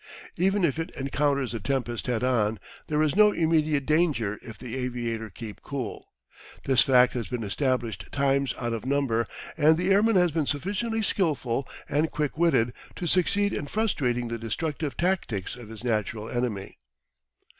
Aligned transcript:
Even 0.35 0.65
if 0.65 0.79
it 0.79 0.89
encounters 0.95 1.51
the 1.51 1.59
tempest 1.59 2.07
head 2.07 2.23
on 2.23 2.57
there 2.87 3.03
is 3.03 3.15
no 3.15 3.31
immediate 3.31 3.85
danger 3.85 4.39
if 4.41 4.57
the 4.57 4.75
aviator 4.75 5.29
keep 5.29 5.61
cool. 5.61 6.09
This 6.65 6.81
fact 6.81 7.13
has 7.13 7.27
been 7.27 7.43
established 7.43 8.11
times 8.11 8.55
out 8.57 8.73
of 8.73 8.83
number 8.83 9.27
and 9.55 9.77
the 9.77 9.91
airman 9.91 10.15
has 10.15 10.31
been 10.31 10.47
sufficiently 10.47 11.03
skilful 11.03 11.67
and 11.87 12.09
quick 12.09 12.35
witted 12.35 12.73
to 12.95 13.05
succeed 13.05 13.53
in 13.53 13.67
frustrating 13.67 14.27
the 14.27 14.39
destructive 14.39 14.97
tactics 14.97 15.55
of 15.55 15.69
his 15.69 15.83
natural 15.83 16.27
enemy. 16.27 16.79